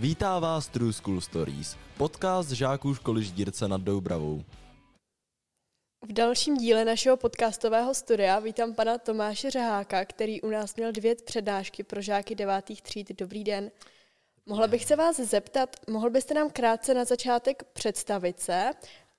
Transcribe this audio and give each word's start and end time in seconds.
Vítá 0.00 0.38
vás 0.38 0.68
True 0.68 0.92
School 0.92 1.20
Stories, 1.20 1.76
podcast 1.96 2.50
žáků 2.50 2.94
školy 2.94 3.24
Ždírce 3.24 3.68
nad 3.68 3.80
Doubravou. 3.80 4.44
V 6.08 6.12
dalším 6.12 6.56
díle 6.56 6.84
našeho 6.84 7.16
podcastového 7.16 7.94
studia 7.94 8.38
vítám 8.38 8.74
pana 8.74 8.98
Tomáše 8.98 9.50
Řeháka, 9.50 10.04
který 10.04 10.42
u 10.42 10.50
nás 10.50 10.76
měl 10.76 10.92
dvě 10.92 11.14
přednášky 11.14 11.82
pro 11.82 12.02
žáky 12.02 12.34
devátých 12.34 12.82
tříd. 12.82 13.12
Dobrý 13.18 13.44
den. 13.44 13.70
Mohla 14.46 14.66
bych 14.66 14.84
se 14.84 14.96
vás 14.96 15.16
zeptat, 15.16 15.76
mohl 15.90 16.10
byste 16.10 16.34
nám 16.34 16.50
krátce 16.50 16.94
na 16.94 17.04
začátek 17.04 17.62
představit 17.72 18.40
se 18.40 18.70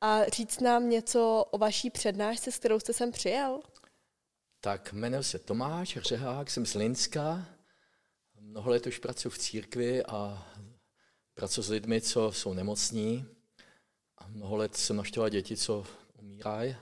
a 0.01 0.25
říct 0.25 0.59
nám 0.59 0.89
něco 0.89 1.45
o 1.51 1.57
vaší 1.57 1.89
přednášce, 1.89 2.51
s 2.51 2.59
kterou 2.59 2.79
jste 2.79 2.93
sem 2.93 3.11
přijel? 3.11 3.59
Tak 4.61 4.93
jmenuji 4.93 5.23
se 5.23 5.39
Tomáš 5.39 5.97
Řehák, 6.01 6.49
jsem 6.49 6.65
z 6.65 6.73
Linska. 6.73 7.45
Mnoho 8.41 8.69
let 8.71 8.87
už 8.87 8.99
pracuji 8.99 9.29
v 9.29 9.37
církvi 9.37 10.03
a 10.05 10.47
pracuji 11.39 11.63
s 11.63 11.69
lidmi, 11.69 12.01
co 12.01 12.31
jsou 12.31 12.53
nemocní. 12.53 13.25
A 14.17 14.27
mnoho 14.27 14.55
let 14.55 14.75
jsem 14.75 14.95
navštěvoval 14.95 15.29
děti, 15.29 15.57
co 15.57 15.83
umírají. 16.21 16.75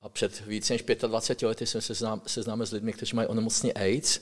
A 0.00 0.08
před 0.08 0.46
více 0.46 0.72
než 0.72 0.84
25 1.06 1.46
lety 1.46 1.66
jsem 1.66 1.80
se 1.80 1.94
seznámil 2.26 2.66
s 2.66 2.72
lidmi, 2.72 2.92
kteří 2.92 3.16
mají 3.16 3.28
onemocnění 3.28 3.74
AIDS. 3.74 4.20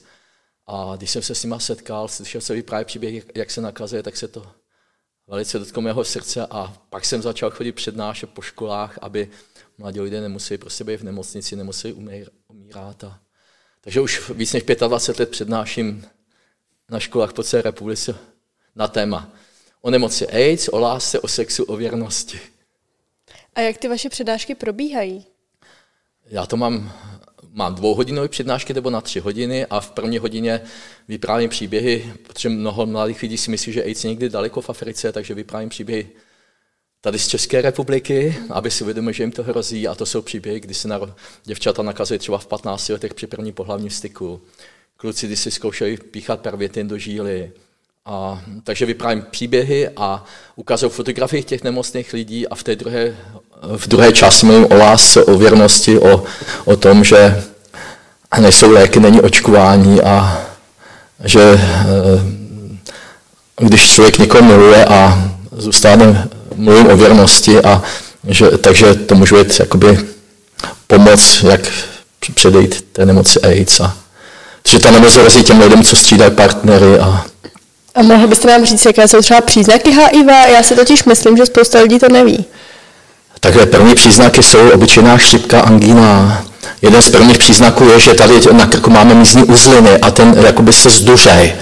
A 0.67 0.95
když 0.95 1.11
jsem 1.11 1.21
se 1.21 1.35
s 1.35 1.43
nimi 1.43 1.55
setkal, 1.57 2.07
slyšel 2.07 2.41
jsem 2.41 2.55
vyprávět 2.55 2.87
příběh, 2.87 3.25
jak 3.35 3.51
se 3.51 3.61
nakazuje, 3.61 4.03
tak 4.03 4.17
se 4.17 4.27
to 4.27 4.51
velice 5.27 5.59
dotklo 5.59 5.81
mého 5.81 6.03
srdce 6.03 6.47
a 6.49 6.77
pak 6.89 7.05
jsem 7.05 7.21
začal 7.21 7.51
chodit 7.51 7.71
přednášet 7.71 8.29
po 8.29 8.41
školách, 8.41 8.99
aby 9.01 9.29
mladí 9.77 9.99
lidé 9.99 10.21
nemuseli 10.21 10.57
prostě 10.57 10.83
být 10.83 10.99
v 10.99 11.03
nemocnici, 11.03 11.55
nemuseli 11.55 11.93
umírat. 12.47 13.03
A, 13.03 13.19
takže 13.81 14.01
už 14.01 14.29
víc 14.29 14.53
než 14.53 14.63
25 14.63 15.19
let 15.19 15.29
přednáším 15.29 16.05
na 16.89 16.99
školách 16.99 17.33
po 17.33 17.43
celé 17.43 17.61
republice 17.61 18.15
na 18.75 18.87
téma 18.87 19.31
o 19.85 19.89
nemoci 19.89 20.27
AIDS, 20.27 20.67
o 20.67 20.79
lásce, 20.79 21.19
o 21.19 21.27
sexu, 21.27 21.63
o 21.63 21.75
věrnosti. 21.75 22.39
A 23.55 23.61
jak 23.61 23.77
ty 23.77 23.87
vaše 23.87 24.09
přednášky 24.09 24.55
probíhají? 24.55 25.25
Já 26.25 26.45
to 26.45 26.57
mám, 26.57 26.93
mám 27.51 27.75
dvouhodinové 27.75 28.27
přednášky 28.27 28.73
nebo 28.73 28.89
na 28.89 29.01
tři 29.01 29.19
hodiny 29.19 29.65
a 29.65 29.79
v 29.79 29.91
první 29.91 30.17
hodině 30.17 30.61
vyprávím 31.07 31.49
příběhy, 31.49 32.13
protože 32.23 32.49
mnoho 32.49 32.85
mladých 32.85 33.21
lidí 33.21 33.37
si 33.37 33.51
myslí, 33.51 33.73
že 33.73 33.83
AIDS 33.83 34.03
je 34.03 34.09
někdy 34.09 34.29
daleko 34.29 34.61
v 34.61 34.69
Africe, 34.69 35.11
takže 35.11 35.33
vyprávím 35.33 35.69
příběhy 35.69 36.09
tady 37.01 37.19
z 37.19 37.27
České 37.27 37.61
republiky, 37.61 38.37
aby 38.49 38.71
si 38.71 38.83
uvědomili, 38.83 39.13
že 39.13 39.23
jim 39.23 39.31
to 39.31 39.43
hrozí. 39.43 39.87
A 39.87 39.95
to 39.95 40.05
jsou 40.05 40.21
příběhy, 40.21 40.59
kdy 40.59 40.73
se 40.73 40.87
na 40.87 41.15
děvčata 41.43 41.83
nakazují 41.83 42.19
třeba 42.19 42.37
v 42.37 42.47
15 42.47 42.89
letech 42.89 43.13
při 43.13 43.27
první 43.27 43.51
pohlavním 43.51 43.89
styku. 43.89 44.41
Kluci, 44.97 45.27
když 45.27 45.39
si 45.39 45.51
zkoušeli 45.51 45.97
píchat 45.97 46.41
pervitin 46.41 46.87
do 46.87 46.97
žíly. 46.97 47.51
A, 48.07 48.41
takže 48.63 48.85
vyprávím 48.85 49.25
příběhy 49.31 49.89
a 49.97 50.23
ukazuju 50.55 50.89
fotografii 50.89 51.43
těch 51.43 51.63
nemocných 51.63 52.13
lidí 52.13 52.47
a 52.47 52.55
v 52.55 52.63
té 52.63 52.75
druhé, 52.75 53.15
v 53.77 53.87
druhé 53.87 54.11
části 54.11 54.45
mluvím 54.45 54.67
o 54.71 54.75
lásce, 54.75 55.23
o 55.23 55.37
věrnosti, 55.37 55.99
o, 55.99 56.23
o 56.65 56.75
tom, 56.75 57.03
že 57.03 57.43
nejsou 58.39 58.71
léky, 58.71 58.99
není 58.99 59.21
očkování 59.21 60.01
a 60.01 60.41
že 61.23 61.41
eh, 61.41 61.65
když 63.57 63.91
člověk 63.93 64.17
někoho 64.17 64.43
miluje 64.43 64.85
a 64.85 65.29
zůstane 65.51 66.27
mluvím 66.55 66.87
o 66.87 66.97
věrnosti 66.97 67.61
a 67.61 67.83
že, 68.27 68.57
takže 68.57 68.95
to 68.95 69.15
může 69.15 69.35
být 69.35 69.59
jakoby 69.59 69.99
pomoc, 70.87 71.43
jak 71.43 71.61
předejít 72.35 72.81
té 72.81 73.05
nemoci 73.05 73.41
AIDS. 73.41 73.79
A, 73.79 73.97
že 74.67 74.79
ta 74.79 74.91
nemoc 74.91 75.15
hrozí 75.15 75.43
těm 75.43 75.61
lidem, 75.61 75.83
co 75.83 75.95
střídají 75.95 76.31
partnery. 76.31 76.99
A, 76.99 77.25
a 77.95 78.01
mohl 78.01 78.27
byste 78.27 78.47
nám 78.47 78.65
říct, 78.65 78.85
jaké 78.85 79.07
jsou 79.07 79.21
třeba 79.21 79.41
příznaky 79.41 79.91
HIV? 79.91 80.27
Já 80.53 80.63
si 80.63 80.75
totiž 80.75 81.03
myslím, 81.03 81.37
že 81.37 81.45
spousta 81.45 81.79
lidí 81.79 81.99
to 81.99 82.09
neví. 82.09 82.45
Takže 83.39 83.65
první 83.65 83.95
příznaky 83.95 84.43
jsou 84.43 84.69
obyčejná 84.69 85.17
chřipka, 85.17 85.61
angína, 85.61 86.43
Jeden 86.81 87.01
z 87.01 87.09
prvních 87.09 87.37
příznaků 87.37 87.83
je, 87.83 87.99
že 87.99 88.13
tady 88.13 88.33
na 88.51 88.65
krku 88.65 88.89
máme 88.89 89.13
mízní 89.13 89.43
uzliny 89.43 89.97
a 90.01 90.11
ten 90.11 90.35
jakoby 90.45 90.73
se 90.73 90.89
zdužej. 90.89 91.53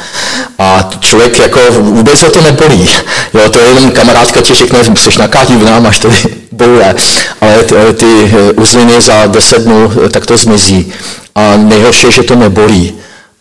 A 0.60 0.90
člověk 1.00 1.40
jako 1.40 1.60
vůbec 1.72 2.22
ho 2.22 2.30
to 2.30 2.42
nebolí. 2.42 2.90
Jo, 3.34 3.50
to 3.50 3.60
je 3.60 3.68
jenom 3.68 3.92
kamarádka 3.92 4.42
ti 4.42 4.54
řekne, 4.54 4.84
jsi 4.84 5.20
nakádivná, 5.20 5.80
máš 5.80 6.00
tady 6.00 6.16
boule. 6.52 6.96
Ale 7.42 7.64
ty, 7.64 7.76
ty 7.94 8.06
eh, 8.06 8.52
uzliny 8.52 9.02
za 9.02 9.26
10 9.26 9.62
dnů 9.62 9.92
eh, 10.06 10.10
tak 10.10 10.26
to 10.26 10.38
zmizí. 10.38 10.94
A 11.36 11.58
nejhorší 11.58 12.08
je, 12.08 12.12
že 12.12 12.24
to 12.24 12.36
nebolí. 12.36 12.94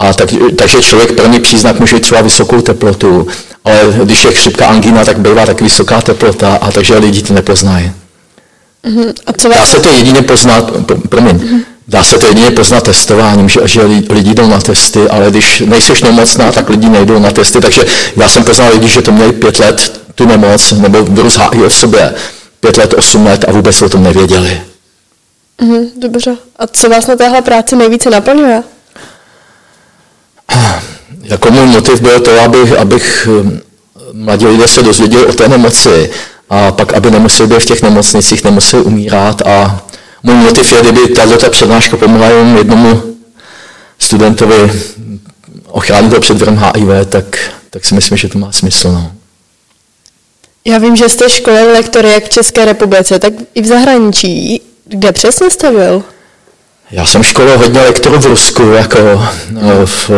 A 0.02 0.12
tak, 0.12 0.28
takže 0.56 0.82
člověk 0.82 1.12
první 1.12 1.40
příznak 1.40 1.80
může 1.80 2.00
třeba 2.00 2.20
vysokou 2.20 2.60
teplotu, 2.60 3.26
ale 3.64 3.94
když 4.04 4.24
je 4.24 4.32
chřipka 4.32 4.66
angina, 4.66 5.04
tak 5.04 5.18
bývá 5.18 5.46
tak 5.46 5.60
vysoká 5.60 6.00
teplota 6.00 6.56
a 6.56 6.72
takže 6.72 6.98
lidi 6.98 7.22
to 7.22 7.34
nepoznají. 7.34 7.92
Uh-huh. 8.84 9.12
A 9.26 9.32
co 9.32 9.48
Dá 9.48 9.66
se 9.66 9.80
to 9.80 9.88
jedině 9.88 10.22
poznat, 10.22 10.70
promiň, 11.08 11.36
uh-huh. 11.36 11.60
dá 11.88 12.02
se 12.02 12.18
to 12.18 12.26
jedině 12.26 12.50
poznat 12.50 12.84
testováním, 12.84 13.48
že, 13.48 13.60
že 13.64 13.82
lidi 14.10 14.34
jdou 14.34 14.48
na 14.48 14.60
testy, 14.60 15.08
ale 15.08 15.30
když 15.30 15.60
nejseš 15.60 16.02
nemocná, 16.02 16.52
tak 16.52 16.68
lidi 16.68 16.88
nejdou 16.88 17.18
na 17.18 17.30
testy, 17.30 17.60
takže 17.60 17.84
já 18.16 18.28
jsem 18.28 18.44
poznal 18.44 18.72
lidi, 18.72 18.88
že 18.88 19.02
to 19.02 19.12
měli 19.12 19.32
pět 19.32 19.58
let 19.58 20.00
tu 20.14 20.26
nemoc, 20.26 20.72
nebo 20.72 21.04
virus 21.04 21.38
HIV 21.38 21.62
v 21.68 21.74
sobě, 21.74 22.14
pět 22.60 22.76
let, 22.76 22.94
osm 22.94 23.26
let 23.26 23.44
a 23.48 23.52
vůbec 23.52 23.82
o 23.82 23.88
tom 23.88 24.02
nevěděli. 24.02 24.60
Uh-huh, 25.62 25.86
dobře. 25.96 26.36
A 26.56 26.66
co 26.66 26.88
vás 26.88 27.06
na 27.06 27.16
téhle 27.16 27.42
práci 27.42 27.76
nejvíce 27.76 28.10
naplňuje? 28.10 28.62
Jako 31.22 31.50
můj 31.50 31.66
motiv 31.66 32.00
byl 32.00 32.20
to, 32.20 32.40
abych, 32.40 32.78
abych 32.78 33.28
hm, 33.30 33.60
mladí 34.12 34.46
lidé 34.46 34.68
se 34.68 34.82
dozvěděli 34.82 35.26
o 35.26 35.32
té 35.32 35.48
nemoci, 35.48 36.10
a 36.50 36.72
pak, 36.72 36.92
aby 36.92 37.10
nemuseli 37.10 37.48
být 37.48 37.60
v 37.60 37.66
těch 37.66 37.82
nemocnicích, 37.82 38.44
nemuseli 38.44 38.82
umírat. 38.82 39.42
A 39.42 39.82
můj 40.22 40.34
motiv 40.34 40.72
je, 40.72 40.80
kdyby 40.80 41.08
tato 41.08 41.50
přednáška 41.50 41.96
pomohla 41.96 42.26
jenom 42.26 42.56
jednomu 42.56 43.02
studentovi 43.98 44.72
ochránit 45.66 46.12
ho 46.12 46.20
před 46.20 46.38
vrem 46.38 46.56
HIV, 46.56 47.06
tak, 47.08 47.50
tak 47.70 47.84
si 47.84 47.94
myslím, 47.94 48.18
že 48.18 48.28
to 48.28 48.38
má 48.38 48.52
smysl. 48.52 48.92
No. 48.92 49.12
Já 50.64 50.78
vím, 50.78 50.96
že 50.96 51.08
jste 51.08 51.30
školil 51.30 51.72
lektory 51.72 52.12
jak 52.12 52.24
v 52.24 52.28
České 52.28 52.64
republice, 52.64 53.18
tak 53.18 53.32
i 53.54 53.62
v 53.62 53.66
zahraničí. 53.66 54.62
Kde 54.84 55.12
přesně 55.12 55.50
jste 55.50 55.70
byl? 55.70 56.04
Já 56.92 57.04
jsem 57.04 57.22
školil 57.22 57.58
hodně 57.58 57.80
lektorů 57.80 58.20
v 58.20 58.26
Rusku, 58.26 58.62
jako 58.62 58.98
no, 59.50 59.86
v 59.86 60.10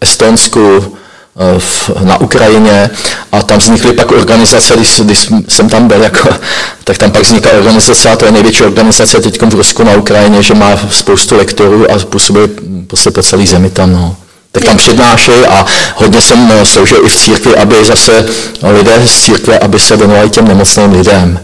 Estonsku, 0.00 0.96
v, 1.58 1.90
na 2.04 2.20
Ukrajině 2.20 2.90
a 3.32 3.42
tam 3.42 3.58
vznikly 3.58 3.92
pak 3.92 4.10
organizace, 4.10 4.76
když, 4.76 5.00
když 5.00 5.28
jsem 5.48 5.68
tam 5.68 5.88
byl, 5.88 6.02
jako, 6.02 6.28
tak 6.84 6.98
tam 6.98 7.10
pak 7.10 7.22
vznikla 7.22 7.52
organizace, 7.52 8.10
a 8.10 8.16
to 8.16 8.24
je 8.24 8.32
největší 8.32 8.64
organizace 8.64 9.20
teď 9.20 9.42
v 9.42 9.54
Rusku 9.54 9.84
na 9.84 9.92
Ukrajině, 9.92 10.42
že 10.42 10.54
má 10.54 10.76
spoustu 10.90 11.36
lektorů 11.36 11.90
a 11.90 11.98
působí 11.98 12.40
prostě 12.86 13.10
po 13.10 13.22
celé 13.22 13.46
zemi 13.46 13.70
tam. 13.70 13.92
No 13.92 14.16
tak 14.52 14.64
tam 14.64 14.76
přednášejí 14.76 15.46
a 15.46 15.66
hodně 15.94 16.20
jsem 16.20 16.52
eh, 16.52 16.66
sloužil 16.66 17.06
i 17.06 17.08
v 17.08 17.16
církvi, 17.16 17.56
aby 17.56 17.84
zase 17.84 18.26
lidé 18.62 19.06
z 19.06 19.24
církve, 19.24 19.58
aby 19.58 19.78
se 19.78 19.96
věnovali 19.96 20.30
těm 20.30 20.48
nemocným 20.48 20.92
lidem. 20.92 21.40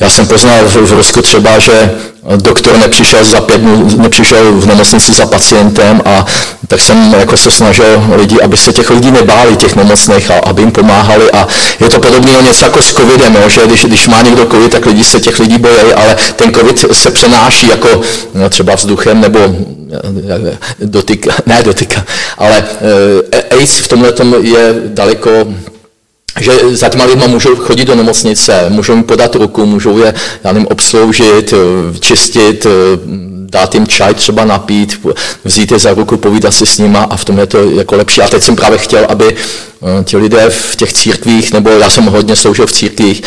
Já 0.00 0.10
jsem 0.10 0.26
poznal 0.26 0.64
v, 0.64 0.76
v 0.76 0.92
Rusku 0.92 1.22
třeba, 1.22 1.58
že 1.58 1.90
doktor 2.36 2.78
nepřišel 2.78 3.24
za 3.24 3.40
pět 3.40 3.62
nepřišel 3.96 4.52
v 4.52 4.66
nemocnici 4.66 5.12
za 5.12 5.26
pacientem 5.26 6.02
a 6.04 6.26
tak 6.68 6.80
jsem 6.80 7.14
jako 7.18 7.36
se 7.36 7.50
snažil 7.50 8.04
lidi, 8.16 8.40
aby 8.40 8.56
se 8.56 8.72
těch 8.72 8.90
lidí 8.90 9.10
nebáli, 9.10 9.56
těch 9.56 9.76
nemocných 9.76 10.30
a 10.30 10.34
aby 10.34 10.62
jim 10.62 10.72
pomáhali. 10.72 11.30
A 11.30 11.48
je 11.80 11.88
to 11.88 12.00
podobně 12.00 12.32
něco 12.42 12.64
jako 12.64 12.82
s 12.82 12.94
covidem, 12.94 13.36
jo, 13.42 13.48
že 13.48 13.66
když, 13.66 13.84
když 13.84 14.08
má 14.08 14.22
někdo 14.22 14.46
covid, 14.46 14.72
tak 14.72 14.86
lidi 14.86 15.04
se 15.04 15.20
těch 15.20 15.38
lidí 15.38 15.58
bojí, 15.58 15.92
ale 15.96 16.16
ten 16.36 16.54
covid 16.54 16.84
se 16.92 17.10
přenáší 17.10 17.68
jako 17.68 18.00
no, 18.34 18.50
třeba 18.50 18.74
vzduchem 18.74 19.20
nebo 19.20 19.38
eh, 19.40 20.58
dotyk, 20.80 21.26
ne 21.46 21.62
dotyka, 21.62 22.04
ale 22.38 22.64
eh, 23.32 23.42
AIDS 23.54 23.78
v 23.78 23.88
tomhle 23.88 24.12
je 24.40 24.74
daleko 24.86 25.30
že 26.40 26.76
za 26.76 26.88
těma 26.88 27.04
lidma 27.04 27.26
můžou 27.26 27.56
chodit 27.56 27.84
do 27.84 27.94
nemocnice, 27.94 28.64
můžou 28.68 28.92
jim 28.92 29.04
podat 29.04 29.34
ruku, 29.34 29.66
můžou 29.66 29.98
je, 29.98 30.14
já 30.44 30.52
nevím, 30.52 30.68
obsloužit, 30.68 31.54
čistit, 32.00 32.66
dát 33.52 33.74
jim 33.74 33.86
čaj 33.86 34.14
třeba 34.14 34.44
napít, 34.44 35.06
vzít 35.44 35.72
je 35.72 35.78
za 35.78 35.94
ruku, 35.94 36.16
povídat 36.16 36.54
si 36.54 36.66
s 36.66 36.78
nima 36.78 37.02
a 37.02 37.16
v 37.16 37.24
tom 37.24 37.38
je 37.38 37.46
to 37.46 37.70
jako 37.70 37.96
lepší. 37.96 38.22
A 38.22 38.28
teď 38.28 38.42
jsem 38.42 38.56
právě 38.56 38.78
chtěl, 38.78 39.06
aby 39.08 39.36
eh, 39.36 40.04
ti 40.04 40.16
lidé 40.16 40.50
v 40.50 40.76
těch 40.76 40.92
církvích, 40.92 41.52
nebo 41.52 41.70
já 41.70 41.90
jsem 41.90 42.04
hodně 42.04 42.36
sloužil 42.36 42.66
v 42.66 42.72
církvích, 42.72 43.22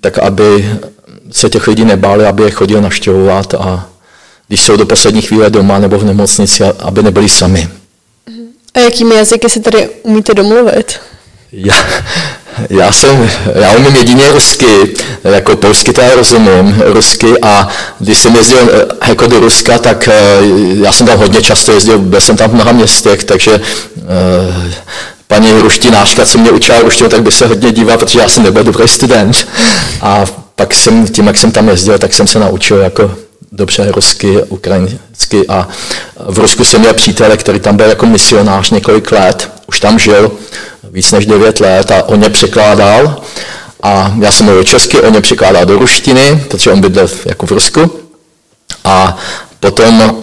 tak 0.00 0.18
aby 0.18 0.70
se 1.30 1.50
těch 1.50 1.68
lidí 1.68 1.84
nebáli, 1.84 2.26
aby 2.26 2.42
je 2.42 2.50
chodil 2.50 2.80
navštěvovat 2.80 3.54
a 3.54 3.88
když 4.48 4.62
jsou 4.62 4.76
do 4.76 4.86
poslední 4.86 5.22
chvíle 5.22 5.50
doma 5.50 5.78
nebo 5.78 5.98
v 5.98 6.04
nemocnici, 6.04 6.64
aby 6.64 7.02
nebyli 7.02 7.28
sami. 7.28 7.68
A 8.74 8.80
jakými 8.80 9.14
jazyky 9.14 9.48
si 9.48 9.60
tady 9.60 9.88
umíte 10.02 10.34
domluvit? 10.34 11.00
Já, 11.52 11.74
já 12.70 12.92
jsem, 12.92 13.30
já 13.54 13.72
umím 13.72 13.96
jedině 13.96 14.28
rusky, 14.32 14.66
jako 15.24 15.56
polsky 15.56 15.92
já 16.02 16.14
rozumím, 16.14 16.82
rusky 16.84 17.40
a 17.42 17.68
když 17.98 18.18
jsem 18.18 18.36
jezdil 18.36 18.70
eh, 18.72 19.08
jako 19.08 19.26
do 19.26 19.40
Ruska, 19.40 19.78
tak 19.78 20.08
eh, 20.08 20.12
já 20.82 20.92
jsem 20.92 21.06
tam 21.06 21.18
hodně 21.18 21.42
často 21.42 21.72
jezdil, 21.72 21.98
byl 21.98 22.20
jsem 22.20 22.36
tam 22.36 22.50
v 22.50 22.54
mnoha 22.54 22.72
městech, 22.72 23.24
takže 23.24 23.52
eh, 23.54 24.72
paní 25.26 25.52
ruštinářka, 25.52 26.26
co 26.26 26.38
mě 26.38 26.50
učila 26.50 26.80
ruštinu, 26.80 27.08
tak 27.08 27.22
by 27.22 27.32
se 27.32 27.46
hodně 27.46 27.72
dívala, 27.72 27.98
protože 27.98 28.18
já 28.18 28.28
jsem 28.28 28.42
nebyl 28.42 28.64
dobrý 28.64 28.88
student. 28.88 29.48
A 30.00 30.24
pak 30.56 30.74
jsem, 30.74 31.06
tím, 31.06 31.26
jak 31.26 31.36
jsem 31.36 31.52
tam 31.52 31.68
jezdil, 31.68 31.98
tak 31.98 32.12
jsem 32.12 32.26
se 32.26 32.38
naučil 32.38 32.76
jako 32.76 33.14
dobře 33.52 33.92
rusky, 33.92 34.42
ukrajinsky 34.42 35.48
a 35.48 35.68
v 36.28 36.38
Rusku 36.38 36.64
jsem 36.64 36.80
měl 36.80 36.94
přítele, 36.94 37.36
který 37.36 37.60
tam 37.60 37.76
byl 37.76 37.88
jako 37.88 38.06
misionář 38.06 38.70
několik 38.70 39.12
let, 39.12 39.50
už 39.66 39.80
tam 39.80 39.98
žil 39.98 40.32
víc 40.90 41.12
než 41.12 41.26
9 41.26 41.60
let 41.60 41.90
a 41.90 42.02
on 42.02 42.18
mě 42.18 42.30
překládal 42.30 43.22
a 43.82 44.14
já 44.20 44.32
jsem 44.32 44.46
mluvil 44.46 44.64
česky, 44.64 45.00
on 45.00 45.10
mě 45.10 45.20
překládal 45.20 45.64
do 45.64 45.78
ruštiny, 45.78 46.44
protože 46.48 46.72
on 46.72 46.80
bydlel 46.80 47.08
jako 47.24 47.46
v 47.46 47.50
Rusku 47.50 48.00
a 48.84 49.16
potom 49.60 50.20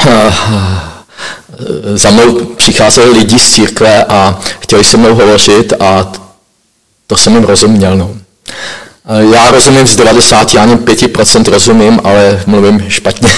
za 1.96 2.10
mnou 2.10 2.46
přicházeli 2.46 3.10
lidi 3.10 3.40
z 3.40 3.50
církve 3.50 4.06
a 4.06 4.40
chtěli 4.60 4.84
se 4.84 4.98
mnou 4.98 5.16
hovořit 5.16 5.74
a 5.80 6.12
to 7.08 7.18
jsem 7.18 7.36
jim 7.36 7.44
rozuměl. 7.44 7.98
No. 7.98 8.16
Já 9.32 9.52
rozumím 9.52 9.88
z 9.88 9.96
90, 9.96 10.56
ani 10.56 10.76
5% 10.76 11.52
rozumím, 11.52 12.00
ale 12.04 12.44
mluvím 12.46 12.86
špatně. 12.90 13.30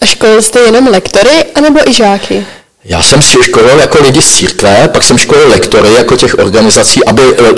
A 0.00 0.06
školil 0.06 0.42
jste 0.42 0.60
jenom 0.60 0.86
lektory, 0.86 1.44
anebo 1.54 1.88
i 1.88 1.92
žáky? 1.92 2.46
Já 2.84 3.02
jsem 3.02 3.22
si 3.22 3.42
školil 3.42 3.78
jako 3.78 4.02
lidi 4.02 4.22
z 4.22 4.36
církve, 4.36 4.88
pak 4.88 5.02
jsem 5.02 5.18
školil 5.18 5.48
lektory 5.48 5.92
jako 5.94 6.16
těch 6.16 6.38
organizací, 6.38 7.04
aby 7.04 7.22
e, 7.22 7.26
e, 7.26 7.50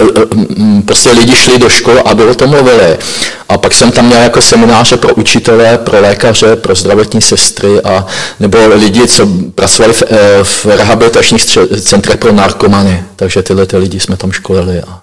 e, 0.78 0.82
prostě 0.82 1.10
lidi 1.10 1.36
šli 1.36 1.58
do 1.58 1.68
škol, 1.68 2.02
aby 2.04 2.24
o 2.24 2.34
tom 2.34 2.50
mluvili. 2.50 2.98
A 3.48 3.58
pak 3.58 3.74
jsem 3.74 3.92
tam 3.92 4.06
měl 4.06 4.22
jako 4.22 4.42
semináře 4.42 4.96
pro 4.96 5.14
učitele, 5.14 5.78
pro 5.78 6.00
lékaře, 6.00 6.56
pro 6.56 6.74
zdravotní 6.74 7.22
sestry 7.22 7.80
a 7.80 8.06
nebo 8.40 8.58
lidi, 8.74 9.08
co 9.08 9.28
pracovali 9.54 9.92
v, 9.92 10.02
v 10.42 10.66
rehabilitačních 10.66 11.44
centrech 11.80 12.16
pro 12.16 12.32
narkomany. 12.32 13.04
Takže 13.16 13.42
tyhle 13.42 13.66
ty 13.66 13.76
lidi 13.76 14.00
jsme 14.00 14.16
tam 14.16 14.32
školili. 14.32 14.82
A... 14.82 15.01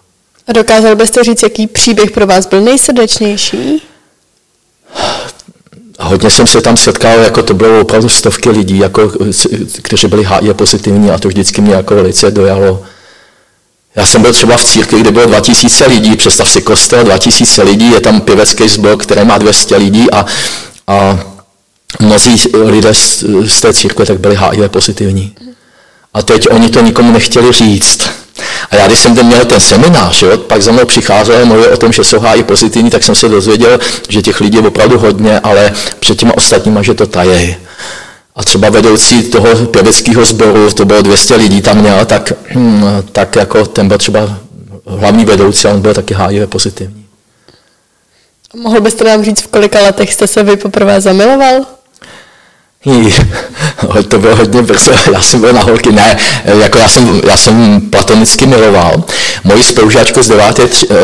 a 0.49 0.53
dokázal 0.53 0.95
byste 0.95 1.23
říct, 1.23 1.43
jaký 1.43 1.67
příběh 1.67 2.11
pro 2.11 2.27
vás 2.27 2.45
byl 2.45 2.61
nejsrdečnější? 2.61 3.81
hodně 5.99 6.29
jsem 6.29 6.47
se 6.47 6.61
tam 6.61 6.77
setkal, 6.77 7.19
jako 7.19 7.43
to 7.43 7.53
bylo 7.53 7.81
opravdu 7.81 8.09
stovky 8.09 8.49
lidí, 8.49 8.77
jako, 8.77 9.11
kteří 9.81 10.07
byli 10.07 10.23
HIV 10.25 10.55
pozitivní 10.55 11.11
a 11.11 11.17
to 11.17 11.27
vždycky 11.27 11.61
mě 11.61 11.73
jako 11.73 11.95
velice 11.95 12.31
dojalo. 12.31 12.83
Já 13.95 14.05
jsem 14.05 14.21
byl 14.21 14.33
třeba 14.33 14.57
v 14.57 14.63
církvi, 14.63 15.01
kde 15.01 15.11
bylo 15.11 15.25
2000 15.25 15.87
lidí, 15.87 16.15
představ 16.15 16.49
si 16.49 16.61
kostel, 16.61 17.03
2000 17.03 17.63
lidí, 17.63 17.91
je 17.91 18.01
tam 18.01 18.21
pěvecký 18.21 18.69
zbor, 18.69 18.97
který 18.97 19.25
má 19.25 19.37
200 19.37 19.77
lidí 19.77 20.11
a, 20.11 20.25
a 20.87 21.19
mnozí 21.99 22.43
lidé 22.53 22.93
z, 22.93 23.23
z 23.45 23.61
té 23.61 23.73
církve 23.73 24.05
tak 24.05 24.19
byli 24.19 24.35
HIV 24.35 24.71
pozitivní. 24.71 25.35
A 26.13 26.21
teď 26.21 26.47
oni 26.51 26.69
to 26.69 26.81
nikomu 26.81 27.11
nechtěli 27.11 27.51
říct. 27.51 28.18
A 28.71 28.75
já, 28.75 28.87
když 28.87 28.99
jsem 28.99 29.15
ten 29.15 29.25
měl 29.25 29.45
ten 29.45 29.59
seminář, 29.59 30.21
jo, 30.21 30.37
pak 30.37 30.61
za 30.61 30.71
mnou 30.71 30.85
přicházel, 30.85 31.45
mluvil 31.45 31.73
o 31.73 31.77
tom, 31.77 31.91
že 31.91 32.03
jsou 32.03 32.19
HI 32.19 32.43
pozitivní, 32.43 32.89
tak 32.89 33.03
jsem 33.03 33.15
se 33.15 33.29
dozvěděl, 33.29 33.79
že 34.09 34.21
těch 34.21 34.41
lidí 34.41 34.57
je 34.57 34.67
opravdu 34.67 34.99
hodně, 34.99 35.39
ale 35.39 35.73
před 35.99 36.19
těma 36.19 36.37
ostatníma, 36.37 36.81
že 36.81 36.93
to 36.93 37.07
tají. 37.07 37.55
A 38.35 38.43
třeba 38.43 38.69
vedoucí 38.69 39.23
toho 39.23 39.65
pěveckého 39.65 40.25
sboru, 40.25 40.71
to 40.71 40.85
bylo 40.85 41.01
200 41.01 41.35
lidí 41.35 41.61
tam 41.61 41.77
měl, 41.77 42.05
tak, 42.05 42.33
hm, 42.55 42.83
tak 43.11 43.35
jako 43.35 43.65
ten 43.65 43.87
byl 43.87 43.97
třeba 43.97 44.37
hlavní 44.85 45.25
vedoucí, 45.25 45.67
a 45.67 45.71
on 45.71 45.81
byl 45.81 45.93
taky 45.93 46.13
HIV 46.13 46.49
pozitivní. 46.49 47.05
Mohl 48.55 48.81
byste 48.81 49.03
nám 49.03 49.23
říct, 49.23 49.41
v 49.41 49.47
kolika 49.47 49.79
letech 49.81 50.13
jste 50.13 50.27
se 50.27 50.43
vy 50.43 50.57
poprvé 50.57 51.01
zamiloval? 51.01 51.65
to 54.07 54.19
bylo 54.19 54.35
hodně 54.35 54.61
brzo, 54.61 54.91
já 55.13 55.21
jsem 55.21 55.41
byl 55.41 55.53
na 55.53 55.61
holky, 55.61 55.91
ne, 55.91 56.17
jako 56.45 56.77
já 56.77 56.89
jsem, 56.89 57.21
já 57.27 57.37
jsem 57.37 57.81
platonicky 57.81 58.45
miloval. 58.45 59.03
Moji 59.43 59.63
spolužáčku 59.63 60.23
z 60.23 60.27
deváté, 60.27 60.63
eh, 60.63 60.95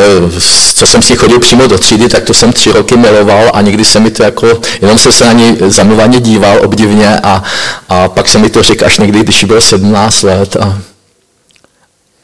co 0.74 0.86
jsem 0.86 1.02
si 1.02 1.16
chodil 1.16 1.40
přímo 1.40 1.66
do 1.66 1.78
třídy, 1.78 2.08
tak 2.08 2.24
to 2.24 2.34
jsem 2.34 2.52
tři 2.52 2.72
roky 2.72 2.96
miloval 2.96 3.50
a 3.54 3.60
nikdy 3.60 3.84
se 3.84 4.00
mi 4.00 4.10
to 4.10 4.22
jako, 4.22 4.60
jenom 4.80 4.98
jsem 4.98 5.12
se 5.12 5.24
na 5.24 5.32
ní 5.32 5.56
zamilovaně 5.66 6.20
díval 6.20 6.60
obdivně 6.64 7.20
a, 7.22 7.42
a 7.88 8.08
pak 8.08 8.28
se 8.28 8.38
mi 8.38 8.50
to 8.50 8.62
řekl 8.62 8.84
až 8.84 8.98
někdy, 8.98 9.20
když 9.20 9.44
bylo 9.44 9.60
17 9.60 10.22
let 10.22 10.56
a, 10.56 10.78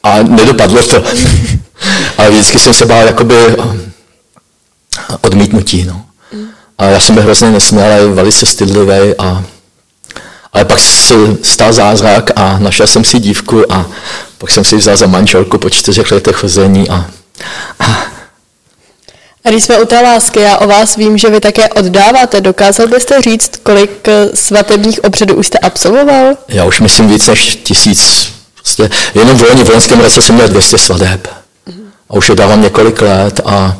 a 0.03 0.23
nedopadlo 0.23 0.83
to. 0.83 1.03
Ale 2.17 2.31
vždycky 2.31 2.59
jsem 2.59 2.73
se 2.73 2.85
bál 2.85 3.05
jakoby 3.05 3.35
odmítnutí, 5.21 5.83
no. 5.83 6.05
A 6.77 6.85
já 6.85 6.99
jsem 6.99 7.15
byl 7.15 7.23
hrozně 7.23 7.51
nesmělý, 7.51 8.13
velice 8.13 8.45
stydlivý 8.45 9.13
a 9.19 9.43
ale 10.53 10.65
pak 10.65 10.79
se 10.79 11.13
stal 11.41 11.73
zázrak 11.73 12.31
a 12.35 12.59
našel 12.59 12.87
jsem 12.87 13.03
si 13.03 13.19
dívku 13.19 13.73
a 13.73 13.85
pak 14.37 14.51
jsem 14.51 14.63
si 14.63 14.75
vzal 14.75 14.97
za 14.97 15.07
manželku 15.07 15.57
po 15.57 15.69
čtyřech 15.69 16.11
letech 16.11 16.35
chození 16.35 16.89
a, 16.89 17.05
a 17.79 18.13
a 19.45 19.49
když 19.49 19.63
jsme 19.63 19.81
u 19.81 19.85
té 19.85 20.01
lásky, 20.01 20.39
já 20.39 20.57
o 20.57 20.67
vás 20.67 20.95
vím, 20.95 21.17
že 21.17 21.29
vy 21.29 21.39
také 21.39 21.69
oddáváte. 21.69 22.41
Dokázal 22.41 22.87
byste 22.87 23.21
říct, 23.21 23.51
kolik 23.63 24.07
svatebních 24.33 25.03
obřadů 25.03 25.35
už 25.35 25.47
jste 25.47 25.57
absolvoval? 25.57 26.33
Já 26.47 26.65
už 26.65 26.79
myslím 26.79 27.07
víc 27.07 27.27
než 27.27 27.55
tisíc. 27.55 28.33
Prostě 28.55 28.89
jenom 29.15 29.37
v 29.37 29.41
loni, 29.41 29.63
v 29.63 29.69
loňském 29.69 29.99
roce 29.99 30.21
jsem 30.21 30.35
měl 30.35 30.47
200 30.47 30.77
svateb. 30.77 31.27
A 32.09 32.13
už 32.13 32.29
je 32.29 32.35
dávám 32.35 32.61
několik 32.61 33.01
let 33.01 33.41
a 33.45 33.77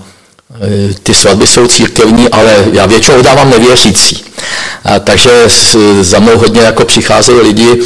ty 1.03 1.13
svatby 1.13 1.47
jsou 1.47 1.67
církevní, 1.67 2.29
ale 2.29 2.65
já 2.71 2.85
většinou 2.85 3.21
dávám 3.21 3.49
nevěřící. 3.49 4.25
A 4.85 4.99
takže 4.99 5.31
za 6.01 6.19
mnou 6.19 6.37
hodně 6.37 6.61
jako 6.61 6.85
přicházejí 6.85 7.39
lidi. 7.39 7.83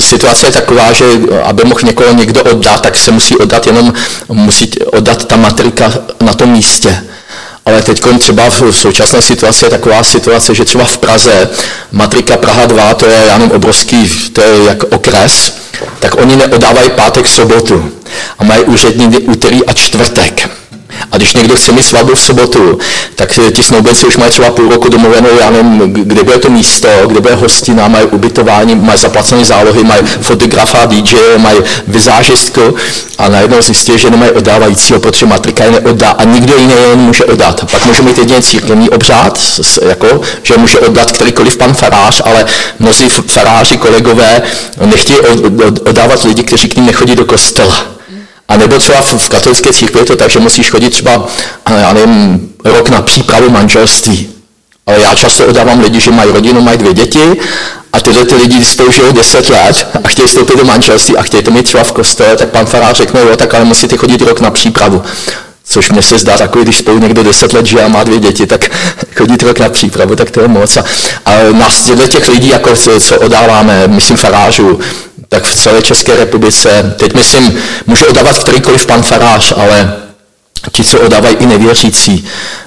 Situace 0.00 0.46
je 0.46 0.52
taková, 0.52 0.92
že 0.92 1.04
aby 1.44 1.64
mohl 1.64 1.80
někoho 1.84 2.12
někdo 2.12 2.42
oddat, 2.42 2.80
tak 2.80 2.96
se 2.96 3.10
musí 3.10 3.36
oddat 3.36 3.66
jenom 3.66 3.92
musí 4.28 4.70
oddat 4.92 5.24
ta 5.24 5.36
matrika 5.36 5.92
na 6.20 6.34
tom 6.34 6.52
místě. 6.52 7.02
Ale 7.66 7.82
teď 7.82 8.02
třeba 8.18 8.50
v 8.50 8.62
současné 8.70 9.22
situaci 9.22 9.64
je 9.64 9.70
taková 9.70 10.04
situace, 10.04 10.54
že 10.54 10.64
třeba 10.64 10.84
v 10.84 10.98
Praze, 10.98 11.48
matrika 11.92 12.36
Praha 12.36 12.66
2, 12.66 12.94
to 12.94 13.06
je 13.06 13.18
nevím, 13.38 13.50
obrovský, 13.50 14.30
to 14.32 14.40
je 14.40 14.64
jak 14.64 14.84
okres, 14.84 15.56
tak 16.00 16.20
oni 16.20 16.36
neodávají 16.36 16.90
pátek, 16.90 17.28
sobotu 17.28 17.90
a 18.38 18.44
mají 18.44 18.62
úřední 18.62 19.18
úterý 19.18 19.66
a 19.66 19.72
čtvrtek. 19.72 20.50
A 21.16 21.18
když 21.18 21.34
někdo 21.34 21.56
chce 21.56 21.72
mít 21.72 21.82
svatbu 21.82 22.14
v 22.14 22.20
sobotu, 22.20 22.78
tak 23.14 23.38
ti 23.52 23.62
snoubenci 23.62 24.06
už 24.06 24.16
mají 24.16 24.30
třeba 24.30 24.50
půl 24.50 24.68
roku 24.68 24.88
domluvenou, 24.88 25.28
já 25.40 25.50
nevím, 25.50 25.78
kde 25.92 26.22
bude 26.22 26.38
to 26.38 26.50
místo, 26.50 26.88
kde 27.06 27.20
bude 27.20 27.34
hostina, 27.34 27.88
mají 27.88 28.06
ubytování, 28.06 28.74
mají 28.74 28.98
zaplacené 28.98 29.44
zálohy, 29.44 29.84
mají 29.84 30.02
fotografa, 30.20 30.86
DJ, 30.86 31.16
mají 31.36 31.58
vizážistku 31.88 32.76
a 33.18 33.28
najednou 33.28 33.62
zjistí, 33.62 33.98
že 33.98 34.10
nemají 34.10 34.30
oddávajícího, 34.30 35.00
protože 35.00 35.26
matrika 35.26 35.64
je 35.64 35.70
neoddá 35.70 36.10
a 36.10 36.24
nikdo 36.24 36.56
jiný 36.56 36.74
jen 36.90 36.98
může 36.98 37.24
oddat. 37.24 37.70
Pak 37.70 37.86
může 37.86 38.02
mít 38.02 38.18
jedině 38.18 38.42
církevní 38.42 38.90
obřád, 38.90 39.38
jako, 39.88 40.20
že 40.42 40.56
může 40.56 40.78
oddat 40.78 41.12
kterýkoliv 41.12 41.56
pan 41.56 41.74
farář, 41.74 42.22
ale 42.24 42.46
mnozí 42.78 43.08
faráři, 43.08 43.76
kolegové 43.76 44.42
nechtějí 44.84 45.18
oddávat 45.84 46.22
lidi, 46.22 46.42
kteří 46.42 46.68
k 46.68 46.76
ním 46.76 46.86
nechodí 46.86 47.14
do 47.14 47.24
kostela. 47.24 47.95
A 48.48 48.56
nebo 48.56 48.78
třeba 48.78 49.00
v, 49.00 49.14
v 49.14 49.28
katolické 49.28 49.72
církvi 49.72 50.00
je 50.00 50.04
to 50.04 50.16
tak, 50.16 50.30
že 50.30 50.38
musíš 50.38 50.70
chodit 50.70 50.90
třeba, 50.90 51.26
já 51.80 51.92
nevím, 51.92 52.48
rok 52.64 52.88
na 52.88 53.02
přípravu 53.02 53.50
manželství. 53.50 54.28
Ale 54.86 55.00
já 55.00 55.14
často 55.14 55.46
odávám 55.46 55.80
lidi, 55.80 56.00
že 56.00 56.10
mají 56.10 56.32
rodinu, 56.32 56.60
mají 56.60 56.78
dvě 56.78 56.94
děti 56.94 57.36
a 57.92 58.00
tyhle 58.00 58.24
ty 58.24 58.34
lidi 58.34 58.64
spolu 58.64 58.92
žijou 58.92 59.12
10 59.12 59.50
let 59.50 59.86
a 60.04 60.08
chtějí 60.08 60.28
vstoupit 60.28 60.58
do 60.58 60.64
manželství 60.64 61.16
a 61.16 61.22
chtějí 61.22 61.42
to 61.42 61.50
mít 61.50 61.62
třeba 61.62 61.84
v 61.84 61.92
kostele, 61.92 62.36
tak 62.36 62.48
pan 62.48 62.66
farář 62.66 62.96
řekne, 62.96 63.20
jo, 63.20 63.36
tak 63.36 63.54
ale 63.54 63.64
musíte 63.64 63.96
chodit 63.96 64.22
rok 64.22 64.40
na 64.40 64.50
přípravu. 64.50 65.02
Což 65.68 65.90
mně 65.90 66.02
se 66.02 66.18
zdá 66.18 66.36
takový, 66.38 66.64
když 66.64 66.76
spolu 66.76 66.98
někdo 66.98 67.22
10 67.22 67.52
let 67.52 67.66
žije 67.66 67.84
a 67.84 67.88
má 67.88 68.04
dvě 68.04 68.18
děti, 68.18 68.46
tak 68.46 68.70
chodit 69.16 69.42
rok 69.42 69.58
na 69.58 69.68
přípravu, 69.68 70.16
tak 70.16 70.30
to 70.30 70.40
je 70.40 70.48
moc. 70.48 70.76
A, 70.76 70.84
a 71.24 71.32
nás 71.52 71.90
těch 72.08 72.28
lidí, 72.28 72.48
jako 72.48 72.76
co, 72.76 73.00
co 73.00 73.20
odáváme, 73.20 73.88
myslím 73.88 74.16
farářů, 74.16 74.80
tak 75.28 75.44
v 75.44 75.54
celé 75.54 75.82
České 75.82 76.16
republice, 76.16 76.94
teď 76.98 77.14
myslím, 77.14 77.58
může 77.86 78.06
odávat 78.06 78.38
kterýkoliv 78.38 78.86
pan 78.86 79.02
farář, 79.02 79.52
ale 79.56 79.96
ti, 80.72 80.84
co 80.84 81.00
odávají 81.00 81.36
i 81.36 81.46
nevěřící, 81.46 82.24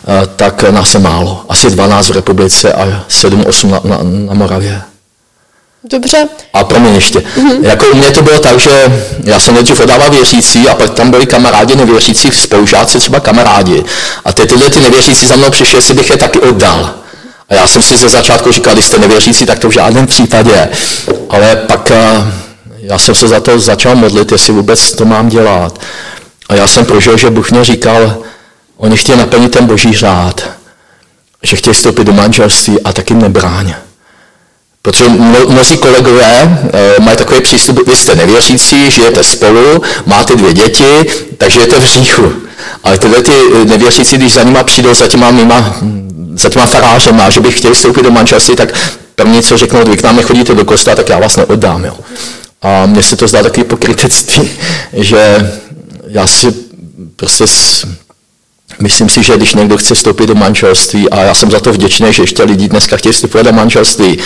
eh, 0.07 0.27
tak 0.35 0.63
nás 0.63 0.93
je 0.93 0.99
málo. 0.99 1.45
Asi 1.49 1.69
12 1.69 2.09
v 2.09 2.11
republice 2.11 2.73
a 2.73 3.03
7-8 3.09 3.71
na, 3.71 3.81
na, 3.83 3.97
na 4.03 4.33
Moravě. 4.33 4.81
Dobře. 5.83 6.27
A 6.53 6.63
pro 6.63 6.79
mě 6.79 6.91
ještě. 6.91 7.19
Mm-hmm. 7.19 7.63
Jako 7.63 7.85
u 7.87 7.95
mě 7.95 8.11
to 8.11 8.21
bylo 8.21 8.39
tak, 8.39 8.59
že 8.59 9.03
já 9.23 9.39
jsem 9.39 9.53
nejdřív 9.53 9.79
odával 9.79 10.09
věřící 10.09 10.69
a 10.69 10.75
pak 10.75 10.89
tam 10.89 11.11
byli 11.11 11.25
kamarádi 11.25 11.75
nevěřící, 11.75 12.31
spolužáci 12.31 12.99
třeba 12.99 13.19
kamarádi. 13.19 13.83
A 14.25 14.33
ty, 14.33 14.45
tyhle 14.45 14.69
ty 14.69 14.79
nevěřící 14.79 15.27
za 15.27 15.35
mnou 15.35 15.49
přišli, 15.49 15.77
jestli 15.77 15.93
bych 15.93 16.09
je 16.09 16.17
taky 16.17 16.39
oddal. 16.39 16.93
A 17.49 17.55
já 17.55 17.67
jsem 17.67 17.81
si 17.81 17.97
ze 17.97 18.09
začátku 18.09 18.51
říkal, 18.51 18.73
když 18.73 18.85
jste 18.85 18.97
nevěřící, 18.97 19.45
tak 19.45 19.59
to 19.59 19.69
v 19.69 19.73
žádném 19.73 20.07
případě. 20.07 20.69
Ale 21.29 21.55
pak 21.55 21.91
eh, 21.91 22.31
já 22.81 22.99
jsem 22.99 23.15
se 23.15 23.27
za 23.27 23.39
to 23.39 23.59
začal 23.59 23.95
modlit, 23.95 24.31
jestli 24.31 24.53
vůbec 24.53 24.91
to 24.91 25.05
mám 25.05 25.29
dělat. 25.29 25.79
A 26.49 26.55
já 26.55 26.67
jsem 26.67 26.85
prožil, 26.85 27.17
že 27.17 27.29
Bůh 27.29 27.51
mě 27.51 27.65
říkal, 27.65 28.17
oni 28.77 28.97
chtějí 28.97 29.17
naplnit 29.17 29.51
ten 29.51 29.65
boží 29.65 29.93
řád, 29.93 30.49
že 31.43 31.55
chtějí 31.55 31.73
vstoupit 31.73 32.03
do 32.03 32.13
manželství 32.13 32.81
a 32.81 32.93
taky 32.93 33.13
nebráň. 33.13 33.73
Protože 34.81 35.09
mnozí 35.47 35.77
kolegové 35.77 36.43
uh, 36.43 37.05
mají 37.05 37.17
takový 37.17 37.41
přístup, 37.41 37.87
vy 37.87 37.95
jste 37.95 38.15
nevěřící, 38.15 38.91
žijete 38.91 39.23
spolu, 39.23 39.81
máte 40.05 40.35
dvě 40.35 40.53
děti, 40.53 41.05
takže 41.37 41.61
jste 41.61 41.79
v 41.79 41.85
říchu. 41.85 42.33
Ale 42.83 42.97
tyhle 42.97 43.21
ty 43.21 43.31
nevěřící, 43.65 44.17
když 44.17 44.33
za 44.33 44.43
nima 44.43 44.63
přijdou, 44.63 44.93
za 44.93 45.07
těma, 45.07 45.31
mima, 45.31 45.75
za 46.33 46.49
těma 46.49 46.65
farářema, 46.65 47.29
že 47.29 47.39
by 47.39 47.51
chtěli 47.51 47.73
vstoupit 47.73 48.03
do 48.03 48.11
manželství, 48.11 48.55
tak 48.55 48.73
první, 49.15 49.41
co 49.41 49.57
řeknou, 49.57 49.83
vy 49.83 49.97
k 49.97 50.03
nám 50.03 50.15
nechodíte 50.15 50.53
do 50.55 50.65
kostela, 50.65 50.95
tak 50.95 51.09
já 51.09 51.19
vás 51.19 51.35
neoddám. 51.35 51.85
Jo. 51.85 51.93
A 52.61 52.85
mně 52.85 53.03
se 53.03 53.15
to 53.15 53.27
zdá 53.27 53.43
takový 53.43 53.63
pokrytectví, 53.63 54.49
že 54.93 55.51
já 56.07 56.27
si 56.27 56.53
prostě 57.15 57.47
s, 57.47 57.87
myslím 58.79 59.09
si, 59.09 59.23
že 59.23 59.37
když 59.37 59.55
někdo 59.55 59.77
chce 59.77 59.95
vstoupit 59.95 60.27
do 60.27 60.35
manželství, 60.35 61.09
a 61.09 61.21
já 61.21 61.33
jsem 61.33 61.51
za 61.51 61.59
to 61.59 61.73
vděčný, 61.73 62.13
že 62.13 62.23
ještě 62.23 62.43
lidi 62.43 62.67
dneska 62.67 62.97
chtějí 62.97 63.13
vstupovat 63.13 63.43
do 63.43 63.53
manželství, 63.53 64.17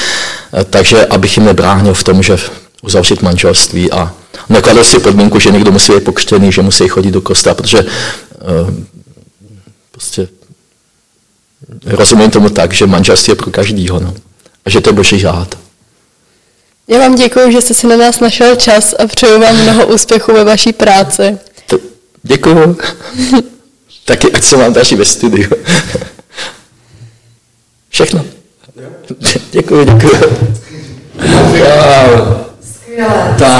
takže 0.69 1.05
abych 1.05 1.37
jim 1.37 1.45
nebránil 1.45 1.93
v 1.93 2.03
tom, 2.03 2.23
že 2.23 2.37
uzavřít 2.81 3.21
manželství 3.21 3.91
a 3.91 4.13
nekladl 4.49 4.83
si 4.83 4.99
podmínku, 4.99 5.39
že 5.39 5.51
někdo 5.51 5.71
musí 5.71 5.93
být 5.93 6.03
pokřtěný, 6.03 6.51
že 6.51 6.61
musí 6.61 6.87
chodit 6.87 7.11
do 7.11 7.21
kostela, 7.21 7.55
protože 7.55 7.79
uh, 7.79 8.73
prostě 9.91 10.27
rozumím 11.85 12.31
tomu 12.31 12.49
tak, 12.49 12.73
že 12.73 12.87
manželství 12.87 13.31
je 13.31 13.35
pro 13.35 13.51
každýho, 13.51 13.99
no. 13.99 14.13
A 14.65 14.69
že 14.69 14.81
to 14.81 14.89
je 14.89 14.93
boží 14.93 15.19
řád. 15.19 15.62
Já 16.87 16.99
vám 16.99 17.15
děkuji, 17.15 17.51
že 17.51 17.61
jste 17.61 17.73
si 17.73 17.87
na 17.87 17.97
nás 17.97 18.19
našel 18.19 18.55
čas 18.55 18.93
a 18.99 19.07
přeju 19.07 19.39
vám 19.39 19.55
mnoho 19.55 19.87
úspěchů 19.87 20.33
ve 20.33 20.43
vaší 20.43 20.73
práci. 20.73 21.37
To, 21.67 21.79
děkuji. 22.23 22.77
Taky 24.05 24.31
ať 24.31 24.43
se 24.43 24.57
vám 24.57 24.73
daří 24.73 24.95
ve 24.95 25.05
studiu. 25.05 25.49
Všechno. 27.89 28.25
Děkuji, 29.51 29.85
děkuji. 29.85 30.19
Wow. 31.15 32.43
Skvělé. 32.73 33.35
Tak. 33.39 33.51